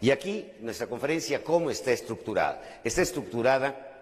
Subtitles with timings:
[0.00, 2.80] Y aquí nuestra conferencia, ¿cómo está estructurada?
[2.84, 3.95] Está estructurada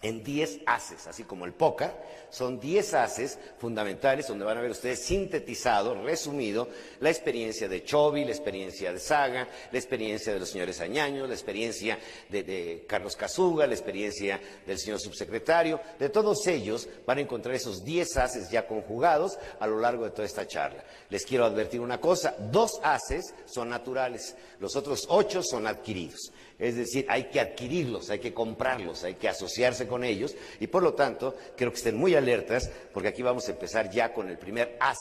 [0.00, 1.90] en 10 haces, así como el póker,
[2.30, 6.68] son 10 haces fundamentales donde van a ver ustedes sintetizado, resumido,
[7.00, 11.34] la experiencia de Chovy, la experiencia de Saga, la experiencia de los señores Añaños, la
[11.34, 17.22] experiencia de, de Carlos Casuga, la experiencia del señor subsecretario, de todos ellos van a
[17.22, 20.84] encontrar esos 10 haces ya conjugados a lo largo de toda esta charla.
[21.10, 26.32] Les quiero advertir una cosa, dos haces son naturales, los otros ocho son adquiridos.
[26.58, 30.82] Es decir, hay que adquirirlos, hay que comprarlos, hay que asociarse con ellos y por
[30.82, 34.38] lo tanto quiero que estén muy alertas porque aquí vamos a empezar ya con el
[34.38, 34.98] primer as,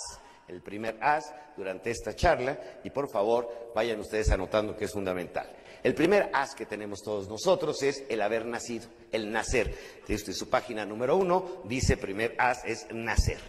[0.47, 5.49] el primer as durante esta charla y por favor vayan ustedes anotando que es fundamental.
[5.81, 9.73] El primer as que tenemos todos nosotros es el haber nacido, el nacer.
[10.07, 13.39] Desde su página número uno dice primer as es nacer.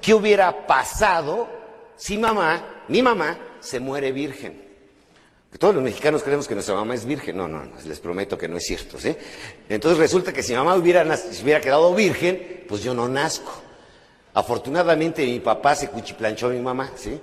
[0.00, 1.48] ¿Qué hubiera pasado
[1.96, 4.63] si mamá, mi mamá, se muere virgen?
[5.58, 7.36] Todos los mexicanos creemos que nuestra mamá es virgen.
[7.36, 8.98] No, no, no, les prometo que no es cierto.
[8.98, 9.14] ¿sí?
[9.68, 11.04] Entonces resulta que si mi mamá hubiera,
[11.42, 13.52] hubiera quedado virgen, pues yo no nazco.
[14.34, 17.20] Afortunadamente mi papá se cuchiplanchó a mi mamá, ¿sí?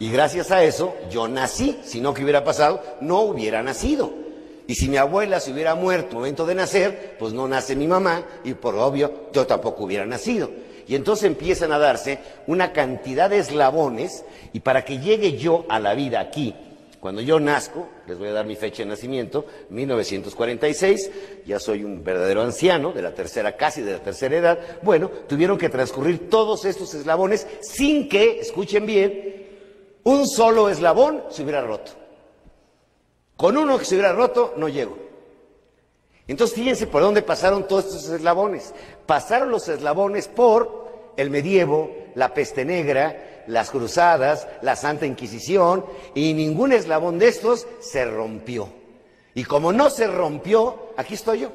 [0.00, 1.80] Y gracias a eso yo nací.
[1.84, 2.82] Si no, ¿qué hubiera pasado?
[3.00, 4.12] No hubiera nacido.
[4.66, 7.86] Y si mi abuela se hubiera muerto al momento de nacer, pues no nace mi
[7.86, 10.50] mamá y por obvio yo tampoco hubiera nacido.
[10.88, 15.78] Y entonces empiezan a darse una cantidad de eslabones y para que llegue yo a
[15.78, 16.54] la vida aquí,
[17.04, 21.10] cuando yo nazco, les voy a dar mi fecha de nacimiento, 1946,
[21.44, 25.58] ya soy un verdadero anciano, de la tercera, casi de la tercera edad, bueno, tuvieron
[25.58, 29.48] que transcurrir todos estos eslabones sin que, escuchen bien,
[30.04, 31.92] un solo eslabón se hubiera roto.
[33.36, 34.96] Con uno que se hubiera roto, no llego.
[36.26, 38.72] Entonces fíjense por dónde pasaron todos estos eslabones.
[39.04, 45.84] Pasaron los eslabones por el medievo, la peste negra, las cruzadas, la Santa Inquisición,
[46.14, 48.68] y ningún eslabón de estos se rompió.
[49.34, 51.52] Y como no se rompió, aquí estoy yo.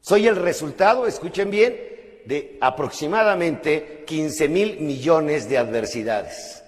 [0.00, 6.62] Soy el resultado, escuchen bien, de aproximadamente 15 mil millones de adversidades.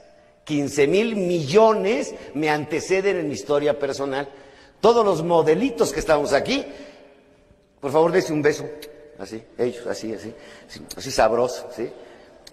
[0.45, 4.29] 15 mil millones me anteceden en mi historia personal.
[4.81, 6.65] Todos los modelitos que estamos aquí,
[7.81, 8.65] por favor, dése un beso.
[9.19, 10.33] Así, ellos, así, así,
[10.69, 11.91] así, así sabroso, ¿sí?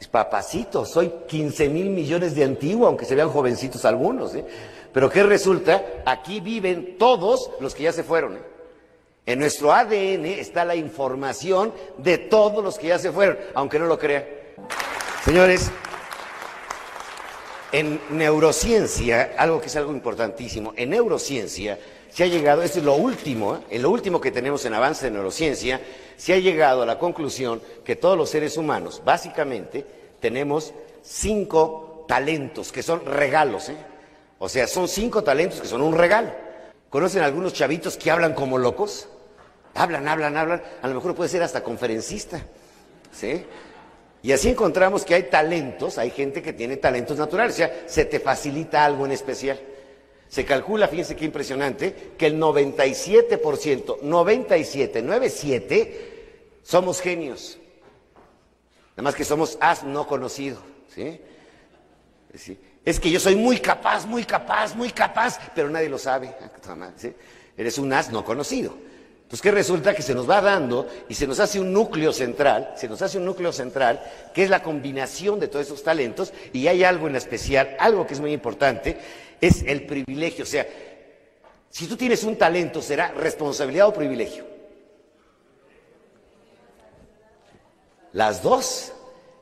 [0.08, 4.36] Papacito, soy 15 mil millones de antiguo, aunque se vean jovencitos algunos.
[4.36, 4.46] ¿eh?
[4.92, 5.84] Pero ¿qué resulta?
[6.06, 8.36] Aquí viven todos los que ya se fueron.
[8.36, 8.42] ¿eh?
[9.26, 13.86] En nuestro ADN está la información de todos los que ya se fueron, aunque no
[13.86, 14.26] lo crean.
[15.24, 15.72] Señores,
[17.72, 21.80] en neurociencia, algo que es algo importantísimo, en neurociencia
[22.14, 23.60] se ha llegado, esto es lo último, ¿eh?
[23.72, 25.82] en lo último que tenemos en avance de neurociencia,
[26.18, 29.86] se ha llegado a la conclusión que todos los seres humanos, básicamente,
[30.20, 33.70] tenemos cinco talentos que son regalos.
[33.70, 33.78] ¿eh?
[34.40, 36.32] O sea, son cinco talentos que son un regalo.
[36.90, 39.08] ¿Conocen algunos chavitos que hablan como locos?
[39.74, 40.62] Hablan, hablan, hablan.
[40.82, 42.42] A lo mejor puede ser hasta conferencista.
[43.12, 43.46] ¿Sí?
[44.24, 48.06] Y así encontramos que hay talentos, hay gente que tiene talentos naturales, o sea, se
[48.06, 49.60] te facilita algo en especial.
[50.34, 57.60] Se calcula, fíjense qué impresionante, que el 97%, 97, 97, somos genios.
[58.94, 60.58] Nada más que somos as no conocido.
[60.88, 61.22] ¿sí?
[62.84, 66.34] Es que yo soy muy capaz, muy capaz, muy capaz, pero nadie lo sabe.
[66.96, 67.14] ¿sí?
[67.56, 68.74] Eres un as no conocido.
[69.30, 72.74] Pues que resulta que se nos va dando y se nos hace un núcleo central,
[72.76, 74.04] se nos hace un núcleo central
[74.34, 78.14] que es la combinación de todos esos talentos y hay algo en especial, algo que
[78.14, 79.00] es muy importante,
[79.42, 80.44] es el privilegio.
[80.44, 80.68] O sea,
[81.70, 84.46] si tú tienes un talento, ¿será responsabilidad o privilegio?
[88.14, 88.94] Las dos.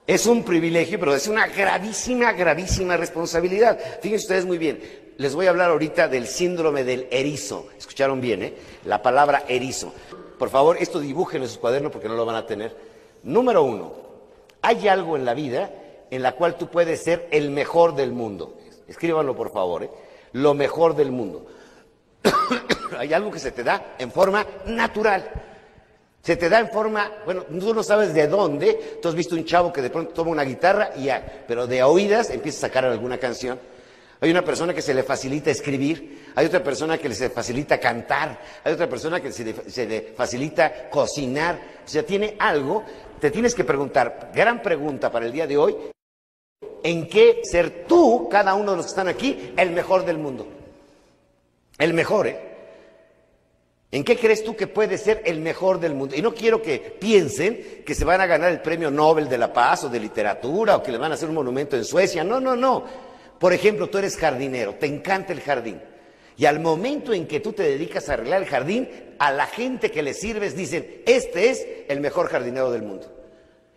[0.08, 3.80] Es un privilegio, pero es una gravísima, gravísima responsabilidad.
[4.02, 4.82] Fíjense ustedes muy bien,
[5.18, 7.68] les voy a hablar ahorita del síndrome del erizo.
[7.78, 8.54] Escucharon bien, ¿eh?
[8.86, 9.94] La palabra erizo.
[10.40, 12.76] Por favor, esto dibujen en sus cuadernos porque no lo van a tener.
[13.24, 13.94] Número uno,
[14.62, 15.72] hay algo en la vida
[16.10, 18.58] en la cual tú puedes ser el mejor del mundo.
[18.92, 19.90] Escríbanlo, por favor, ¿eh?
[20.34, 21.46] Lo mejor del mundo.
[22.98, 25.30] hay algo que se te da en forma natural.
[26.22, 29.46] Se te da en forma, bueno, tú no sabes de dónde, tú has visto un
[29.46, 32.84] chavo que de pronto toma una guitarra y ya, pero de oídas empieza a sacar
[32.84, 33.58] alguna canción.
[34.20, 38.40] Hay una persona que se le facilita escribir, hay otra persona que se facilita cantar,
[38.64, 41.60] hay otra persona que se le, se le facilita cocinar.
[41.86, 42.84] O sea, tiene algo,
[43.22, 45.76] te tienes que preguntar, gran pregunta para el día de hoy,
[46.84, 50.48] ¿en qué ser tú, cada uno de los que están aquí, el mejor del mundo?
[51.78, 52.52] El mejor, ¿eh?
[53.94, 56.16] ¿En qué crees tú que puede ser el mejor del mundo?
[56.16, 59.52] Y no quiero que piensen que se van a ganar el premio Nobel de la
[59.52, 62.24] Paz o de literatura o que le van a hacer un monumento en Suecia.
[62.24, 62.86] No, no, no.
[63.38, 65.82] Por ejemplo, tú eres jardinero, te encanta el jardín.
[66.38, 68.88] Y al momento en que tú te dedicas a arreglar el jardín,
[69.20, 73.21] a la gente que le sirves dicen, este es el mejor jardinero del mundo.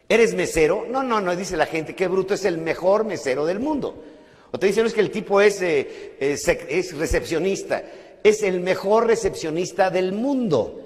[0.08, 0.86] ¿Eres mesero?
[0.88, 4.02] No, no, no, dice la gente, qué bruto, es el mejor mesero del mundo.
[4.50, 7.82] O te dicen, no es que el tipo es, eh, es recepcionista
[8.24, 10.80] es el mejor recepcionista del mundo.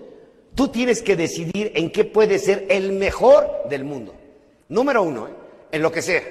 [0.54, 4.12] Tú tienes que decidir en qué puede ser el mejor del mundo.
[4.68, 5.32] Número uno, ¿eh?
[5.70, 6.22] en lo que sea.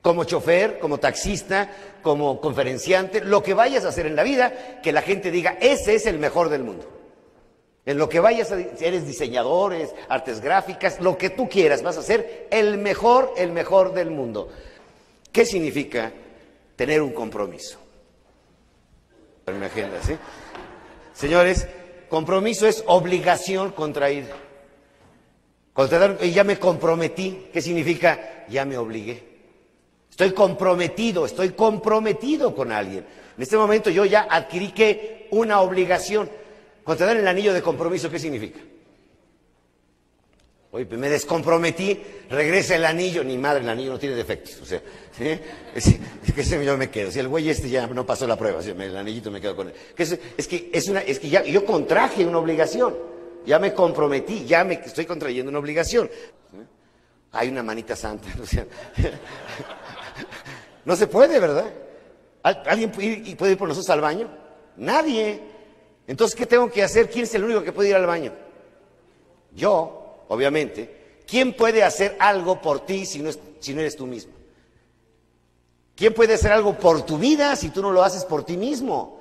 [0.00, 1.70] Como chofer, como taxista,
[2.02, 5.94] como conferenciante, lo que vayas a hacer en la vida, que la gente diga, ese
[5.94, 6.88] es el mejor del mundo.
[7.86, 12.02] En lo que vayas a eres diseñadores, artes gráficas, lo que tú quieras, vas a
[12.02, 14.48] ser el mejor, el mejor del mundo.
[15.30, 16.12] ¿Qué significa
[16.76, 17.78] tener un compromiso?
[19.46, 20.16] en mi agenda, ¿sí?
[21.12, 21.68] Señores,
[22.08, 24.34] compromiso es obligación contraída.
[26.22, 28.46] y ya me comprometí, ¿qué significa?
[28.48, 29.34] Ya me obligué.
[30.10, 33.04] Estoy comprometido, estoy comprometido con alguien.
[33.36, 36.30] En este momento yo ya adquirí que una obligación.
[36.84, 38.60] Contratar el anillo de compromiso, ¿qué significa?
[40.70, 44.60] Oye, pues me descomprometí, regresa el anillo, ni madre, el anillo no tiene defectos.
[44.60, 44.82] O sea,
[45.72, 45.98] es,
[46.34, 47.12] que yo me quedo.
[47.12, 49.74] Si el güey este ya no pasó la prueba, el anillito me quedo con él.
[49.96, 52.96] es, que es una, es que ya yo contraje una obligación.
[53.46, 56.10] Ya me comprometí, ya me estoy contrayendo una obligación.
[57.30, 58.28] Hay una manita santa.
[60.84, 61.72] no se puede, ¿verdad?
[62.42, 64.28] ¿Alguien puede ir por nosotros al baño?
[64.76, 65.53] Nadie.
[66.06, 67.08] Entonces, ¿qué tengo que hacer?
[67.10, 68.32] ¿Quién es el único que puede ir al baño?
[69.54, 73.30] Yo obviamente, ¿quién puede hacer algo por ti si no,
[73.80, 74.32] eres tú mismo?
[75.94, 79.20] ¿Quién puede hacer algo por tu vida si tú no lo haces por ti mismo?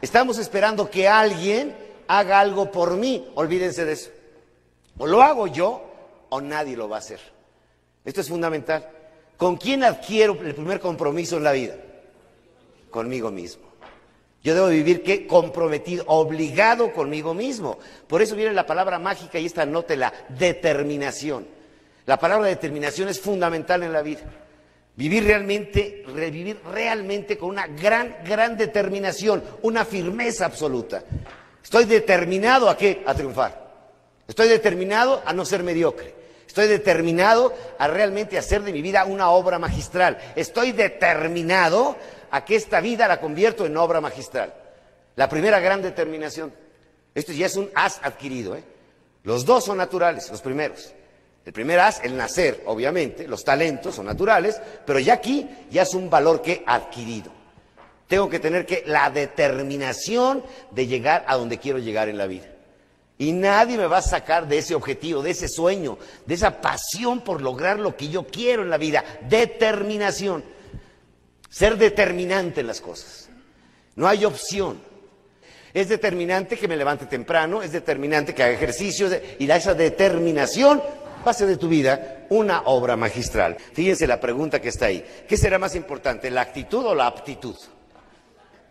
[0.00, 1.76] Estamos esperando que alguien
[2.08, 3.28] haga algo por mí.
[3.34, 4.10] Olvídense de eso.
[4.98, 5.82] O lo hago yo
[6.30, 7.20] o nadie lo va a hacer.
[8.04, 8.88] Esto es fundamental.
[9.36, 11.76] ¿Con quién adquiero el primer compromiso en la vida?
[12.90, 13.73] Conmigo mismo.
[14.44, 15.26] Yo debo vivir ¿qué?
[15.26, 17.78] comprometido, obligado conmigo mismo.
[18.06, 21.46] Por eso viene la palabra mágica y esta nota la determinación.
[22.04, 24.20] La palabra determinación es fundamental en la vida.
[24.96, 31.02] Vivir realmente, revivir realmente con una gran, gran determinación, una firmeza absoluta.
[31.62, 33.02] Estoy determinado a qué?
[33.06, 33.64] A triunfar.
[34.28, 36.14] Estoy determinado a no ser mediocre.
[36.46, 40.18] Estoy determinado a realmente hacer de mi vida una obra magistral.
[40.36, 41.96] Estoy determinado
[42.34, 44.52] a que esta vida la convierto en obra magistral.
[45.14, 46.52] La primera gran determinación.
[47.14, 48.56] Esto ya es un as adquirido.
[48.56, 48.64] ¿eh?
[49.22, 50.92] Los dos son naturales, los primeros.
[51.44, 55.94] El primer as, el nacer, obviamente, los talentos son naturales, pero ya aquí ya es
[55.94, 57.30] un valor que he adquirido.
[58.08, 62.46] Tengo que tener que la determinación de llegar a donde quiero llegar en la vida.
[63.16, 67.20] Y nadie me va a sacar de ese objetivo, de ese sueño, de esa pasión
[67.20, 69.04] por lograr lo que yo quiero en la vida.
[69.28, 70.53] Determinación.
[71.54, 73.28] Ser determinante en las cosas.
[73.94, 74.80] No hay opción.
[75.72, 79.08] Es determinante que me levante temprano, es determinante que haga ejercicio
[79.38, 80.82] y esa determinación
[81.32, 83.56] ser de tu vida una obra magistral.
[83.72, 85.06] Fíjense la pregunta que está ahí.
[85.28, 87.54] ¿Qué será más importante, la actitud o la aptitud?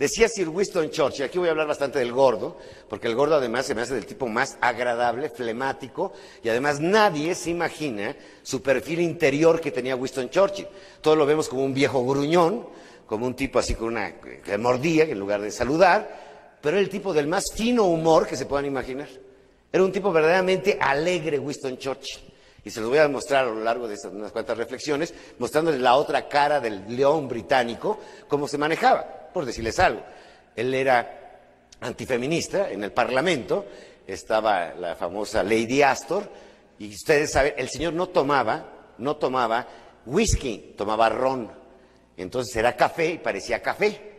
[0.03, 2.57] Decía Sir Winston Churchill, aquí voy a hablar bastante del gordo,
[2.89, 6.11] porque el gordo además se me hace del tipo más agradable, flemático,
[6.43, 10.67] y además nadie se imagina su perfil interior que tenía Winston Churchill.
[10.99, 12.67] Todos lo vemos como un viejo gruñón,
[13.05, 16.89] como un tipo así con una que mordía en lugar de saludar, pero era el
[16.89, 19.07] tipo del más fino humor que se puedan imaginar.
[19.71, 22.19] Era un tipo verdaderamente alegre, Winston Churchill.
[22.65, 25.79] Y se los voy a mostrar a lo largo de estas unas cuantas reflexiones, mostrándoles
[25.79, 30.03] la otra cara del león británico, cómo se manejaba, por decirles algo.
[30.55, 31.39] Él era
[31.81, 33.65] antifeminista en el Parlamento,
[34.07, 36.29] estaba la famosa Lady Astor,
[36.79, 39.67] y ustedes saben, el señor no tomaba, no tomaba
[40.05, 41.51] whisky, tomaba ron.
[42.17, 44.13] Entonces era café y parecía café.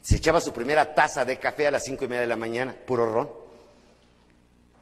[0.00, 2.74] Se echaba su primera taza de café a las cinco y media de la mañana,
[2.86, 3.30] puro ron.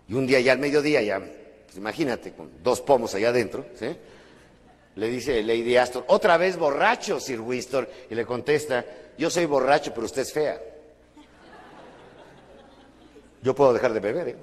[0.08, 3.96] Y un día ya al mediodía, ya pues imagínate, con dos pomos allá adentro, ¿sí?
[4.97, 8.85] Le dice Lady Astor, otra vez borracho, Sir Winston, y le contesta,
[9.16, 10.61] yo soy borracho, pero usted es fea.
[13.42, 14.37] Yo puedo dejar de beber, ¿eh?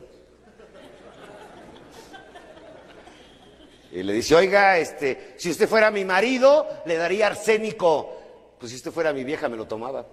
[3.92, 8.16] Y le dice, oiga, este, si usted fuera mi marido, le daría arsénico.
[8.60, 10.06] Pues si usted fuera mi vieja, me lo tomaba.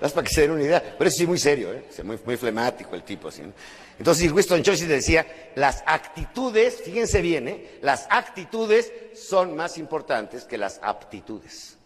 [0.00, 0.94] Es para que se den una idea.
[0.96, 1.84] Pero eso sí, muy serio, ¿eh?
[2.04, 3.28] muy, muy flemático el tipo.
[3.28, 3.42] Así,
[3.98, 5.26] Entonces Winston Churchill decía,
[5.56, 7.78] las actitudes, fíjense bien, ¿eh?
[7.82, 11.76] las actitudes son más importantes que las aptitudes.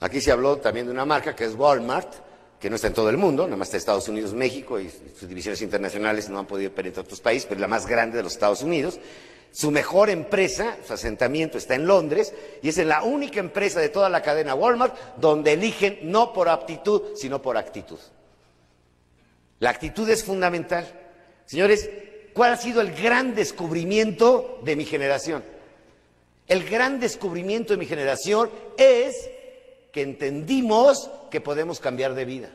[0.00, 2.14] Aquí se habló también de una marca que es Walmart,
[2.58, 4.90] que no está en todo el mundo, nada más está en Estados Unidos, México y
[4.90, 8.22] sus divisiones internacionales no han podido penetrar otros países, pero es la más grande de
[8.22, 8.98] los Estados Unidos.
[9.52, 14.08] Su mejor empresa, su asentamiento está en Londres y es la única empresa de toda
[14.08, 17.98] la cadena Walmart donde eligen no por aptitud, sino por actitud.
[19.58, 20.86] La actitud es fundamental.
[21.46, 21.90] Señores,
[22.32, 25.42] ¿cuál ha sido el gran descubrimiento de mi generación?
[26.46, 29.30] El gran descubrimiento de mi generación es
[29.92, 32.50] que entendimos que podemos cambiar de vida.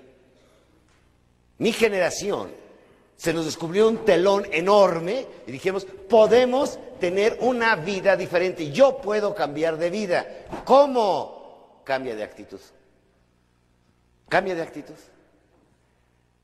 [1.58, 2.52] Mi generación
[3.16, 8.72] se nos descubrió un telón enorme y dijimos, podemos tener una vida diferente.
[8.72, 10.26] Yo puedo cambiar de vida.
[10.66, 11.82] ¿Cómo?
[11.84, 12.60] Cambia de actitud.
[14.28, 14.96] Cambia de actitud.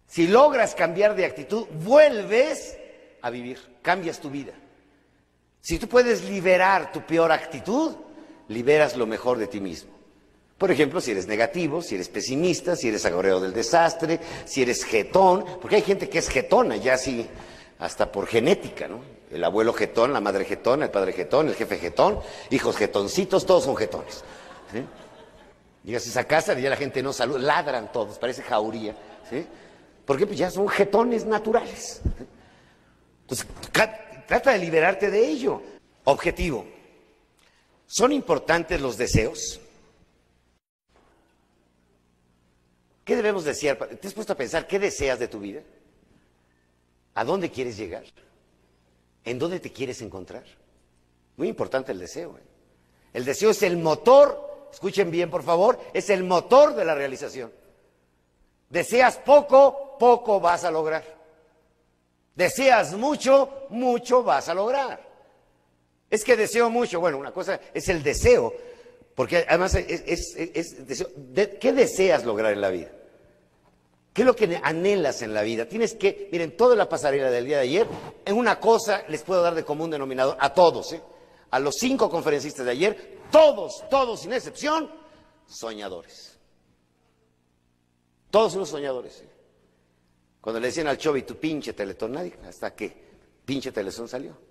[0.08, 2.78] Si logras cambiar de actitud, vuelves
[3.22, 4.54] a vivir, cambias tu vida.
[5.62, 7.96] Si tú puedes liberar tu peor actitud,
[8.48, 10.01] liberas lo mejor de ti mismo.
[10.62, 14.84] Por ejemplo, si eres negativo, si eres pesimista, si eres agoreo del desastre, si eres
[14.84, 17.28] jetón, porque hay gente que es jetona, ya así,
[17.80, 19.02] hasta por genética, ¿no?
[19.32, 22.20] El abuelo jetón, la madre jetón, el padre jetón, el jefe jetón,
[22.52, 24.24] hijos jetoncitos, todos son jetones.
[25.84, 28.96] Llegas a esa casa y ya la gente no saluda, ladran todos, parece jauría,
[29.32, 29.44] ¿sí?
[30.06, 32.04] Porque pues ya son jetones naturales.
[33.22, 33.48] Entonces,
[34.28, 35.60] trata de liberarte de ello.
[36.04, 36.68] Objetivo.
[37.88, 39.60] ¿Son importantes los deseos?
[43.04, 43.78] ¿Qué debemos desear?
[43.78, 45.62] ¿Te has puesto a pensar qué deseas de tu vida?
[47.16, 48.04] ¿A dónde quieres llegar?
[49.24, 50.44] ¿En dónde te quieres encontrar?
[51.38, 52.38] Muy importante el deseo.
[52.38, 52.44] ¿eh?
[53.14, 57.52] El deseo es el motor, escuchen bien por favor, es el motor de la realización.
[58.70, 61.04] Deseas poco, poco vas a lograr.
[62.36, 65.12] Deseas mucho, mucho vas a lograr.
[66.10, 68.54] Es que deseo mucho, bueno, una cosa es el deseo,
[69.16, 70.36] porque además es.
[71.60, 72.92] ¿Qué deseas lograr en la vida?
[74.14, 75.66] ¿Qué es lo que anhelas en la vida?
[75.66, 77.88] Tienes que, miren, toda la pasarela del día de ayer,
[78.26, 81.02] en una cosa les puedo dar de común denominador a todos, ¿eh?
[81.50, 84.92] a los cinco conferencistas de ayer, todos, todos sin excepción,
[85.48, 86.38] soñadores.
[88.30, 89.22] Todos unos soñadores.
[89.22, 89.30] ¿eh?
[90.42, 92.94] Cuando le decían al Chovi, tu pinche teletón, nadie, hasta que
[93.46, 94.51] pinche teletón salió.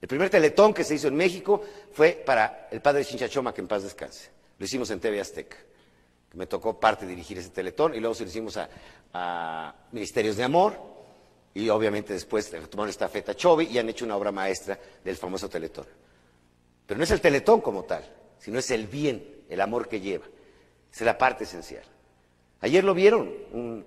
[0.00, 3.68] El primer teletón que se hizo en México fue para el padre Chinchachoma, que en
[3.68, 4.30] paz descanse.
[4.58, 5.56] Lo hicimos en TV Azteca
[6.34, 8.58] me tocó parte dirigir ese teletón y luego se lo hicimos
[9.12, 10.76] a, Ministerios de Amor
[11.54, 15.48] y obviamente después tomaron esta feta Chovi y han hecho una obra maestra del famoso
[15.48, 15.86] teletón.
[16.84, 18.04] Pero no es el teletón como tal,
[18.38, 20.26] sino es el bien, el amor que lleva.
[20.92, 21.84] Esa es la parte esencial.
[22.60, 23.86] Ayer lo vieron, un,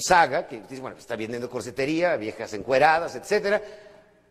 [0.00, 3.62] saga que dice, bueno, está vendiendo corsetería, viejas encueradas, etcétera,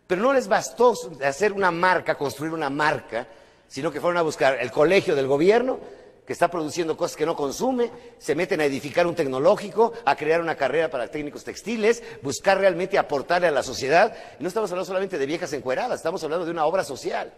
[0.08, 0.94] pero no les bastó
[1.24, 3.28] hacer una marca, construir una marca,
[3.68, 5.80] sino que fueron a buscar el colegio del gobierno
[6.26, 10.42] que está produciendo cosas que no consume, se meten a edificar un tecnológico, a crear
[10.42, 14.16] una carrera para técnicos textiles, buscar realmente aportarle a la sociedad.
[14.40, 17.32] no estamos hablando solamente de viejas encueradas, estamos hablando de una obra social.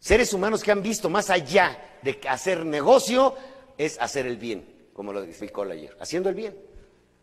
[0.00, 3.34] Seres humanos que han visto más allá de hacer negocio
[3.76, 6.56] es hacer el bien, como lo explicó ayer, haciendo el bien,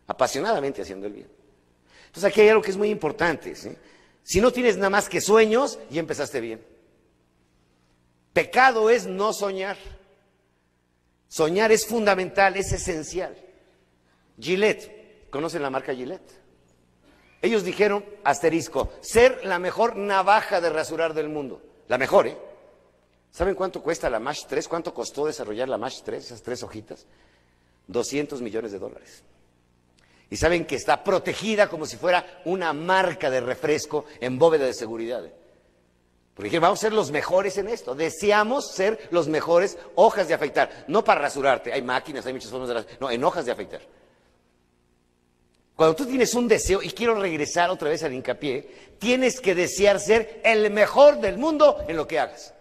[0.06, 1.45] apasionadamente haciendo el bien.
[2.16, 3.54] Entonces aquí hay algo que es muy importante.
[4.22, 6.64] Si no tienes nada más que sueños, ya empezaste bien.
[8.32, 9.76] Pecado es no soñar.
[11.28, 13.36] Soñar es fundamental, es esencial.
[14.40, 16.32] Gillette, ¿conocen la marca Gillette?
[17.42, 21.60] Ellos dijeron, asterisco, ser la mejor navaja de rasurar del mundo.
[21.86, 22.38] La mejor, ¿eh?
[23.30, 24.68] ¿Saben cuánto cuesta la MASH 3?
[24.68, 27.04] ¿Cuánto costó desarrollar la MASH 3, esas tres hojitas?
[27.88, 29.22] 200 millones de dólares.
[30.28, 34.74] Y saben que está protegida como si fuera una marca de refresco en bóveda de
[34.74, 35.22] seguridad.
[36.34, 37.94] Porque dijeron, vamos a ser los mejores en esto.
[37.94, 40.84] Deseamos ser los mejores hojas de afeitar.
[40.86, 42.98] No para rasurarte, hay máquinas, hay muchas formas de rasurar.
[43.00, 43.80] No, en hojas de afeitar.
[45.74, 48.68] Cuando tú tienes un deseo, y quiero regresar otra vez al hincapié,
[48.98, 52.52] tienes que desear ser el mejor del mundo en lo que hagas.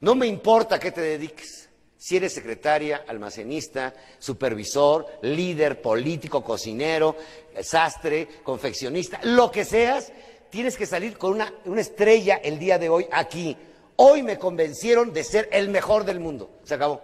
[0.00, 1.59] No me importa qué te dediques.
[2.00, 7.14] Si eres secretaria, almacenista, supervisor, líder, político, cocinero,
[7.62, 10.10] sastre, confeccionista, lo que seas,
[10.48, 13.54] tienes que salir con una, estrella el día de hoy aquí.
[13.96, 16.48] Hoy me convencieron de ser el mejor del mundo.
[16.64, 17.02] Se acabó.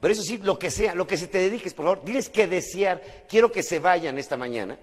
[0.00, 2.48] Pero eso sí, lo que sea, lo que se te dediques, por favor, tienes que
[2.48, 4.76] desear, quiero que se vayan esta mañana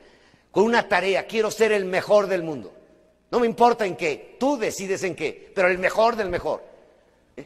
[0.52, 2.74] con una tarea, quiero ser el mejor del mundo.
[3.30, 6.64] No me importa en qué, tú decides en qué, pero el mejor del mejor.
[7.36, 7.46] ¿Eh?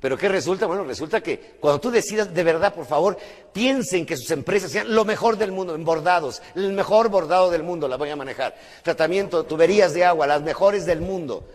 [0.00, 0.66] ¿Pero qué resulta?
[0.66, 3.18] Bueno, resulta que cuando tú decidas de verdad, por favor,
[3.52, 7.62] piensen que sus empresas sean lo mejor del mundo, en bordados, el mejor bordado del
[7.62, 8.56] mundo la voy a manejar.
[8.82, 11.46] Tratamiento, tuberías de agua, las mejores del mundo.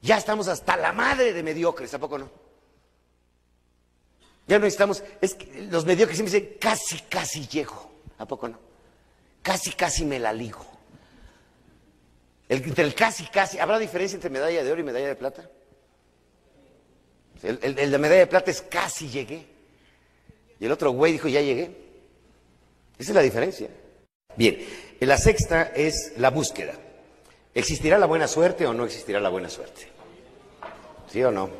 [0.00, 2.30] Ya estamos hasta la madre de mediocres, ¿a poco no?
[4.48, 8.58] Ya no estamos, es que los mediocres siempre dicen, casi, casi llego, ¿a poco no?
[9.42, 10.64] Casi, casi me la ligo.
[12.48, 15.48] El, entre el casi, casi, ¿habrá diferencia entre medalla de oro y medalla de plata?
[17.42, 19.46] El, de medalla de plata es casi llegué.
[20.60, 21.70] Y el otro güey dijo, ya llegué.
[22.98, 23.68] Esa es la diferencia.
[24.36, 24.58] Bien,
[25.00, 26.74] la sexta es la búsqueda.
[27.54, 29.88] ¿Existirá la buena suerte o no existirá la buena suerte?
[31.10, 31.50] ¿Sí o no?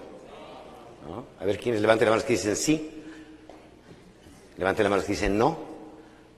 [1.07, 1.27] ¿No?
[1.41, 3.03] A ver, ¿quiénes levanten la mano que dicen sí?
[4.57, 5.59] Levanten la mano que dicen no.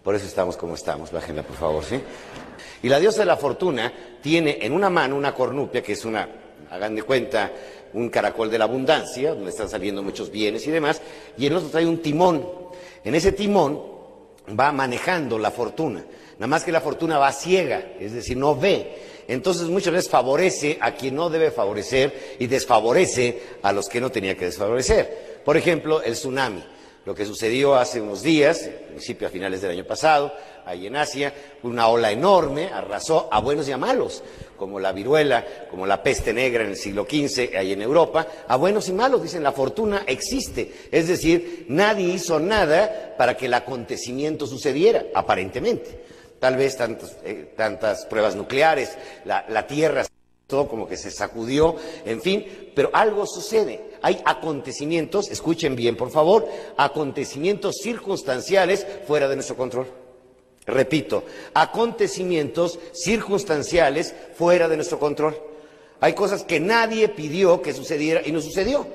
[0.02, 1.12] Por eso estamos como estamos.
[1.12, 2.00] Bájenla, por favor, ¿sí?
[2.82, 3.92] Y la diosa de la fortuna
[4.23, 6.28] tiene en una mano una cornupia, que es una,
[6.71, 7.52] hagan de cuenta,
[7.95, 11.00] un caracol de la abundancia, donde están saliendo muchos bienes y demás,
[11.39, 12.47] y en otro trae un timón.
[13.04, 13.80] En ese timón
[14.59, 16.04] va manejando la fortuna,
[16.35, 19.15] nada más que la fortuna va ciega, es decir, no ve.
[19.26, 24.11] Entonces muchas veces favorece a quien no debe favorecer y desfavorece a los que no
[24.11, 25.41] tenía que desfavorecer.
[25.45, 26.63] Por ejemplo, el tsunami,
[27.07, 30.33] lo que sucedió hace unos días, principio a finales del año pasado,
[30.66, 34.22] ahí en Asia, una ola enorme arrasó a buenos y a malos,
[34.56, 38.56] como la viruela, como la peste negra en el siglo XV, ahí en Europa, a
[38.56, 43.54] buenos y malos, dicen, la fortuna existe, es decir, nadie hizo nada para que el
[43.54, 46.04] acontecimiento sucediera, aparentemente.
[46.38, 50.04] Tal vez tantos, eh, tantas pruebas nucleares, la, la Tierra
[50.46, 53.92] todo como que se sacudió, en fin, pero algo sucede.
[54.02, 56.46] Hay acontecimientos, escuchen bien por favor,
[56.76, 60.03] acontecimientos circunstanciales fuera de nuestro control.
[60.66, 65.36] Repito, acontecimientos circunstanciales fuera de nuestro control.
[66.00, 68.86] Hay cosas que nadie pidió que sucediera y no sucedió.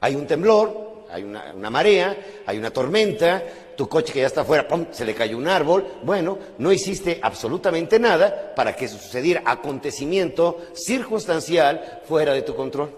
[0.00, 3.42] Hay un temblor, hay una, marea, hay una tormenta,
[3.76, 4.86] tu coche que ya está afuera, ¡pum!
[4.90, 5.84] se le cayó un árbol.
[6.02, 9.42] Bueno, no hiciste absolutamente nada para que sucediera.
[9.44, 12.90] Acontecimiento circunstancial fuera de tu control.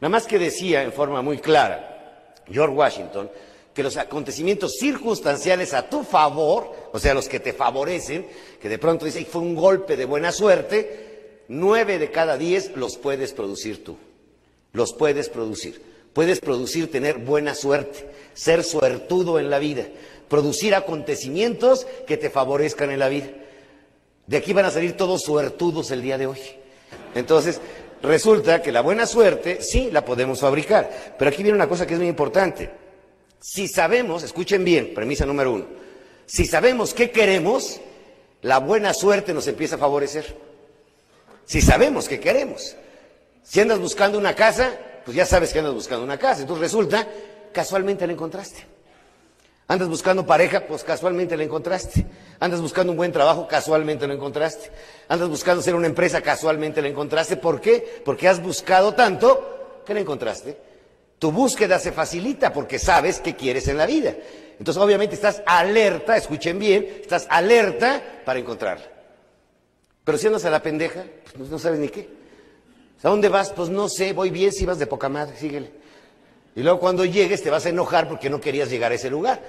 [0.00, 3.30] Nada más que decía en forma muy clara George Washington
[3.78, 8.26] que los acontecimientos circunstanciales a tu favor, o sea, los que te favorecen,
[8.60, 12.96] que de pronto dice, fue un golpe de buena suerte, nueve de cada diez los
[12.96, 13.96] puedes producir tú.
[14.72, 15.80] Los puedes producir.
[16.12, 19.86] Puedes producir tener buena suerte, ser suertudo en la vida,
[20.28, 23.28] producir acontecimientos que te favorezcan en la vida.
[24.26, 26.40] De aquí van a salir todos suertudos el día de hoy.
[27.14, 27.60] Entonces,
[28.02, 31.14] resulta que la buena suerte sí la podemos fabricar.
[31.16, 32.87] Pero aquí viene una cosa que es muy importante.
[33.40, 35.66] Si sabemos, escuchen bien, premisa número uno,
[36.26, 37.80] si sabemos qué queremos,
[38.42, 40.36] la buena suerte nos empieza a favorecer.
[41.44, 42.76] Si sabemos qué queremos.
[43.42, 46.42] Si andas buscando una casa, pues ya sabes que andas buscando una casa.
[46.42, 47.08] Entonces resulta,
[47.52, 48.66] casualmente la encontraste.
[49.68, 52.04] Andas buscando pareja, pues casualmente la encontraste.
[52.40, 54.70] Andas buscando un buen trabajo, casualmente lo encontraste.
[55.08, 57.36] Andas buscando ser una empresa, casualmente la encontraste.
[57.36, 58.02] ¿Por qué?
[58.04, 60.67] Porque has buscado tanto que la encontraste.
[61.18, 64.14] Tu búsqueda se facilita porque sabes qué quieres en la vida.
[64.58, 68.86] Entonces, obviamente, estás alerta, escuchen bien, estás alerta para encontrarla.
[70.04, 71.04] Pero si andas a la pendeja,
[71.36, 72.08] pues no sabes ni qué.
[73.02, 73.50] ¿A dónde vas?
[73.50, 75.70] Pues no sé, voy bien si vas de poca madre, síguele.
[76.56, 79.40] Y luego cuando llegues te vas a enojar porque no querías llegar a ese lugar.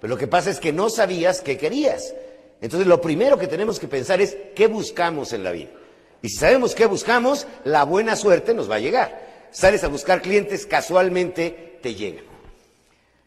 [0.00, 2.14] Pero lo que pasa es que no sabías qué querías.
[2.60, 5.70] Entonces lo primero que tenemos que pensar es qué buscamos en la vida.
[6.22, 9.29] Y si sabemos qué buscamos, la buena suerte nos va a llegar.
[9.50, 12.24] Sales a buscar clientes, casualmente te llegan.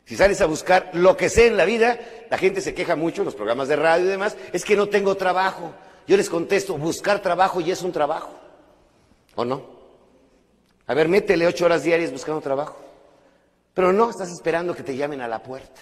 [0.06, 3.22] Si sales a buscar lo que sea en la vida, la gente se queja mucho
[3.22, 5.74] en los programas de radio y demás, es que no tengo trabajo.
[6.08, 8.38] Yo les contesto, buscar trabajo y es un trabajo.
[9.36, 9.66] ¿O no?
[10.86, 12.78] A ver, métele ocho horas diarias buscando trabajo.
[13.74, 15.82] Pero no, estás esperando que te llamen a la puerta.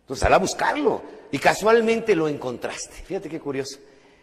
[0.00, 1.02] Entonces, sal a buscarlo.
[1.30, 2.94] Y casualmente lo encontraste.
[3.04, 3.78] Fíjate qué curioso.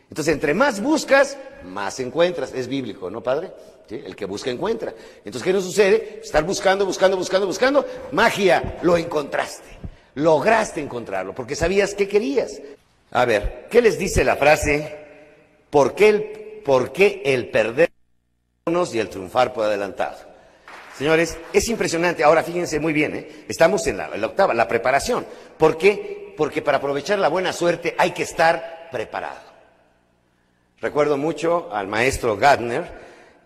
[0.10, 2.54] Entonces, entre más buscas, más encuentras.
[2.54, 3.52] Es bíblico, ¿no, padre?
[3.90, 4.94] El que busca, encuentra.
[5.18, 6.22] Entonces, ¿qué nos sucede?
[6.24, 7.86] Estar buscando, buscando, buscando, buscando.
[8.12, 9.76] Magia, lo encontraste.
[10.16, 12.62] Lograste encontrarlo, porque sabías qué querías.
[13.12, 14.98] A ver, ¿qué les dice la frase?
[15.70, 16.24] ¿Por qué el,
[16.64, 17.92] por qué el perder
[18.66, 20.18] y el triunfar por adelantado?
[20.98, 22.24] Señores, es impresionante.
[22.24, 23.46] Ahora fíjense muy bien, ¿eh?
[23.50, 25.26] estamos en la, en la octava, la preparación.
[25.58, 26.34] ¿Por qué?
[26.38, 29.45] Porque para aprovechar la buena suerte hay que estar preparado.
[30.86, 32.84] Recuerdo mucho al maestro Gardner.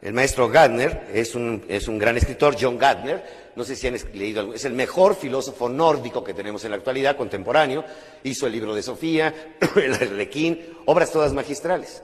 [0.02, 3.24] El maestro Gardner es un, es un gran escritor, John Gardner.
[3.56, 4.54] No sé si han leído algo.
[4.54, 7.86] Es el mejor filósofo nórdico que tenemos en la actualidad, contemporáneo.
[8.24, 9.34] Hizo el libro de Sofía,
[9.78, 12.04] el Arlequín, obras todas magistrales.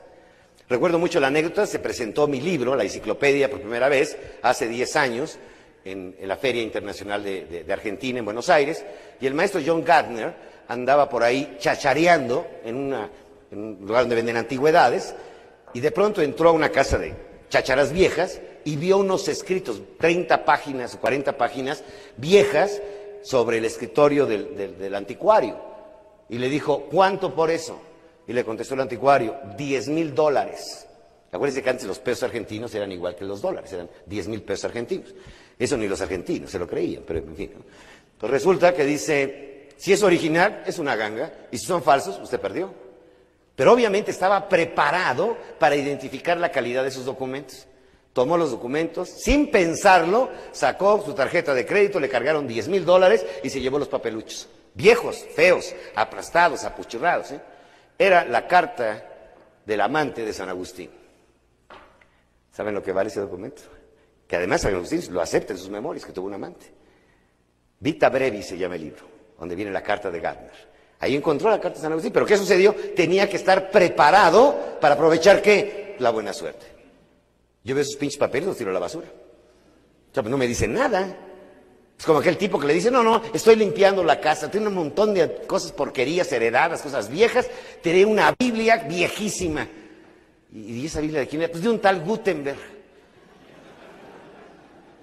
[0.69, 4.95] Recuerdo mucho la anécdota, se presentó mi libro, la enciclopedia, por primera vez, hace 10
[4.95, 5.37] años,
[5.83, 8.85] en, la Feria Internacional de, Argentina, en Buenos Aires,
[9.19, 10.33] y el maestro John Gardner
[10.69, 13.09] andaba por ahí chachareando en una
[13.55, 15.15] un lugar donde venden antigüedades,
[15.73, 17.13] y de pronto entró a una casa de
[17.49, 21.83] chacharas viejas y vio unos escritos, 30 páginas o 40 páginas
[22.17, 22.81] viejas,
[23.25, 25.59] sobre el escritorio del, del, del anticuario.
[26.29, 27.81] Y le dijo, ¿cuánto por eso?
[28.27, 30.87] Y le contestó el anticuario, 10 mil dólares.
[31.31, 34.65] Acuérdense que antes los pesos argentinos eran igual que los dólares, eran 10 mil pesos
[34.65, 35.13] argentinos.
[35.57, 37.51] Eso ni los argentinos se lo creían, pero en fin.
[38.17, 42.39] Pues resulta que dice, si es original, es una ganga, y si son falsos, usted
[42.39, 42.84] perdió.
[43.55, 47.67] Pero obviamente estaba preparado para identificar la calidad de sus documentos.
[48.11, 53.25] Tomó los documentos, sin pensarlo, sacó su tarjeta de crédito, le cargaron 10 mil dólares
[53.43, 54.47] y se llevó los papeluchos.
[54.73, 57.31] Viejos, feos, aplastados, apuchurrados.
[57.31, 57.41] ¿eh?
[57.97, 59.03] Era la carta
[59.65, 60.89] del amante de San Agustín.
[62.51, 63.63] ¿Saben lo que vale ese documento?
[64.27, 66.71] Que además San Agustín lo acepta en sus memorias, que tuvo un amante.
[67.79, 69.05] Vita Brevi se llama el libro,
[69.37, 70.74] donde viene la carta de Gardner.
[70.99, 72.11] Ahí encontró la carta de San Agustín.
[72.11, 72.73] Pero ¿qué sucedió?
[72.95, 75.95] Tenía que estar preparado para aprovechar qué?
[75.99, 76.65] La buena suerte.
[77.63, 79.07] Yo veo esos pinches papeles los tiro a la basura.
[79.07, 81.17] O sea, pues no me dicen nada.
[81.97, 84.75] Es como aquel tipo que le dice, no, no, estoy limpiando la casa, tiene un
[84.75, 87.49] montón de cosas porquerías heredadas, cosas viejas,
[87.81, 89.67] tiene una Biblia viejísima.
[90.51, 91.51] ¿Y esa Biblia de quién era?
[91.51, 92.59] Pues de un tal Gutenberg.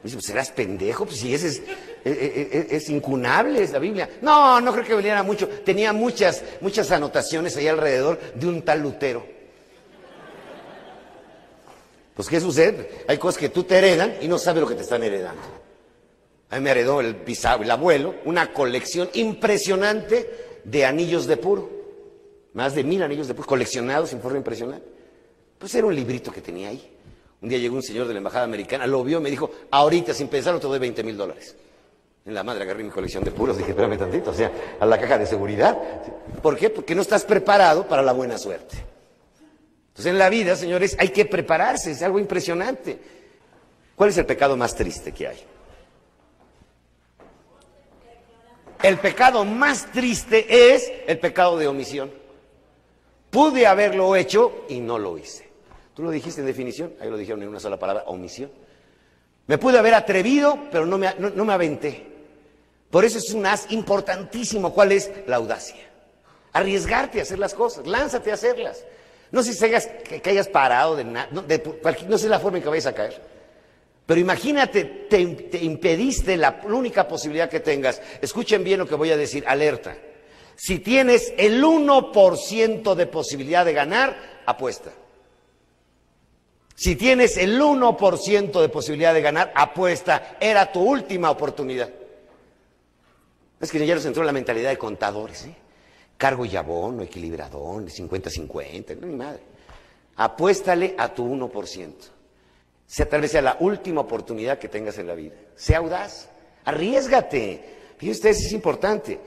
[0.03, 1.63] Dice, pues serás pendejo, pues si ese es,
[2.05, 4.09] es, es, es, incunable esa Biblia.
[4.21, 5.49] No, no creo que valiera mucho.
[5.49, 9.25] Tenía muchas, muchas anotaciones ahí alrededor de un tal Lutero.
[12.15, 13.05] Pues ¿qué sucede?
[13.09, 15.43] Hay cosas que tú te heredan y no sabes lo que te están heredando.
[16.51, 21.71] A mí me heredó el, el abuelo una colección impresionante de anillos de puro.
[22.53, 24.87] Más de mil anillos de puro, coleccionados en forma impresionante.
[25.59, 26.93] Pues era un librito que tenía ahí.
[27.41, 30.13] Un día llegó un señor de la embajada americana, lo vio y me dijo, ahorita
[30.13, 31.57] sin pensarlo te doy 20 mil dólares.
[32.25, 35.01] En la madre agarré mi colección de puros, dije, espérame tantito, o sea, a la
[35.01, 35.77] caja de seguridad.
[36.41, 36.71] ¿Por qué?
[36.71, 38.77] Porque no estás preparado para la buena suerte.
[39.89, 42.99] Entonces en la vida, señores, hay que prepararse, es algo impresionante.
[43.97, 45.45] ¿Cuál es el pecado más triste que hay?
[48.83, 52.11] El pecado más triste es el pecado de omisión.
[53.31, 55.49] Pude haberlo hecho y no lo hice.
[55.95, 58.51] Tú lo dijiste en definición, ahí lo dijeron en una sola palabra, omisión.
[59.47, 62.12] Me pude haber atrevido, pero no me, no, me aventé.
[62.93, 64.75] Por eso es un as importantísimo.
[64.75, 65.11] ¿Cuál es?
[65.27, 65.83] La audacia.
[66.53, 68.85] Arriesgarte a hacer las cosas, lánzate a hacerlas.
[69.31, 72.95] No sé si hayas, parado de nada, no, sé la forma en que vayas a
[72.95, 73.19] caer.
[74.05, 78.03] Pero imagínate, te, te impediste la, la única posibilidad que tengas.
[78.21, 79.97] Escuchen bien lo que voy a decir, alerta.
[80.55, 84.93] Si tienes el 1% de posibilidad de ganar, apuesta.
[86.75, 90.37] Si tienes el 1% de posibilidad de ganar, apuesta.
[90.39, 92.02] Era tu última oportunidad.
[93.63, 95.55] Es que ya nos entró la mentalidad de contadores, ¿eh?
[96.19, 99.41] Cargo y abono, equilibradón, 50-50, no mi madre.
[100.17, 101.93] Apuéstale a tu 1%.
[102.85, 105.35] Sea tal vez sea la última oportunidad que tengas en la vida.
[105.55, 106.29] Sea audaz,
[106.65, 107.95] arriesgate.
[107.99, 109.21] Fíjense ustedes, es importante.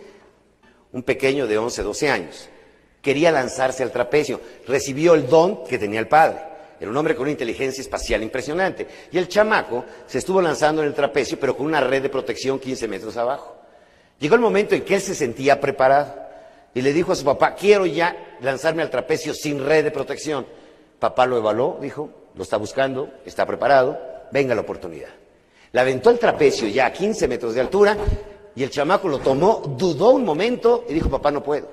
[0.91, 2.49] Un pequeño de 11, 12 años
[3.01, 6.39] quería lanzarse al trapecio, recibió el don que tenía el padre.
[6.77, 8.85] Era un hombre con una inteligencia espacial impresionante.
[9.11, 12.59] Y el chamaco se estuvo lanzando en el trapecio, pero con una red de protección
[12.59, 13.54] 15 metros abajo.
[14.19, 16.13] Llegó el momento en que él se sentía preparado
[16.73, 20.45] y le dijo a su papá, quiero ya lanzarme al trapecio sin red de protección.
[20.99, 23.99] Papá lo evaluó, dijo, lo está buscando, está preparado,
[24.31, 25.09] venga la oportunidad.
[25.71, 27.97] Le aventó el trapecio ya a 15 metros de altura
[28.55, 31.67] y el chamaco lo tomó, dudó un momento y dijo, papá, no puedo.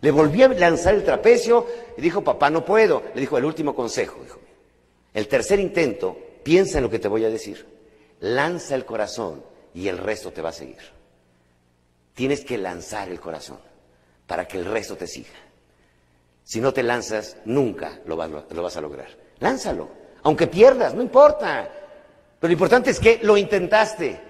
[0.00, 3.02] Le volvió a lanzar el trapecio y dijo, papá, no puedo.
[3.14, 4.38] Le dijo, el último consejo, hijo.
[5.12, 7.66] El tercer intento, piensa en lo que te voy a decir.
[8.20, 9.42] Lanza el corazón
[9.74, 10.97] y el resto te va a seguir.
[12.18, 13.60] Tienes que lanzar el corazón
[14.26, 15.38] para que el resto te siga.
[16.42, 19.06] Si no te lanzas, nunca lo vas, a lograr.
[19.38, 19.88] Lánzalo.
[20.24, 21.70] Aunque pierdas, no importa.
[22.40, 24.20] Pero lo importante es que lo intentaste.